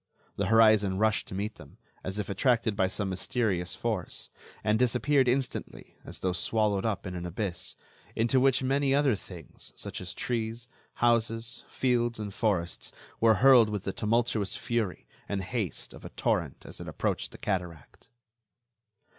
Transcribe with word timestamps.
The 0.35 0.47
horizon 0.47 0.97
rushed 0.97 1.27
to 1.27 1.35
meet 1.35 1.57
them, 1.59 1.77
as 2.03 2.17
if 2.17 2.27
attracted 2.27 2.75
by 2.75 2.87
some 2.87 3.09
mysterious 3.09 3.75
force, 3.75 4.31
and 4.63 4.79
disappeared 4.79 5.27
instantly 5.27 5.95
as 6.03 6.21
though 6.21 6.33
swallowed 6.33 6.87
up 6.87 7.05
in 7.05 7.13
an 7.13 7.23
abyss, 7.23 7.75
into 8.15 8.39
which 8.39 8.63
many 8.63 8.95
other 8.95 9.13
things, 9.13 9.71
such 9.75 10.01
as 10.01 10.15
trees, 10.15 10.67
houses, 10.95 11.65
fields 11.69 12.19
and 12.19 12.33
forests, 12.33 12.91
were 13.19 13.35
hurled 13.45 13.69
with 13.69 13.83
the 13.83 13.93
tumultuous 13.93 14.55
fury 14.55 15.05
and 15.29 15.43
haste 15.43 15.93
of 15.93 16.03
a 16.03 16.09
torrent 16.09 16.65
as 16.65 16.81
it 16.81 16.87
approached 16.87 17.29
the 17.31 17.37
cataract. 17.37 18.09